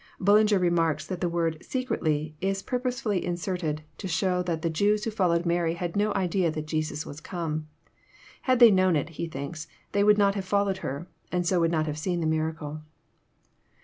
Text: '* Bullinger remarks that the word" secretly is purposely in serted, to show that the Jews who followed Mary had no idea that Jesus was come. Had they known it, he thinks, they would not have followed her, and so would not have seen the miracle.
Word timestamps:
'* 0.13 0.19
Bullinger 0.19 0.57
remarks 0.57 1.05
that 1.05 1.21
the 1.21 1.29
word" 1.29 1.59
secretly 1.63 2.35
is 2.41 2.63
purposely 2.63 3.23
in 3.23 3.35
serted, 3.35 3.81
to 3.99 4.07
show 4.07 4.41
that 4.41 4.63
the 4.63 4.69
Jews 4.71 5.03
who 5.03 5.11
followed 5.11 5.45
Mary 5.45 5.75
had 5.75 5.95
no 5.95 6.11
idea 6.15 6.49
that 6.49 6.65
Jesus 6.65 7.05
was 7.05 7.21
come. 7.21 7.67
Had 8.41 8.57
they 8.57 8.71
known 8.71 8.95
it, 8.95 9.09
he 9.09 9.27
thinks, 9.27 9.67
they 9.91 10.03
would 10.03 10.17
not 10.17 10.33
have 10.33 10.43
followed 10.43 10.77
her, 10.77 11.07
and 11.31 11.45
so 11.45 11.59
would 11.59 11.69
not 11.69 11.85
have 11.85 11.99
seen 11.99 12.19
the 12.19 12.25
miracle. 12.25 12.81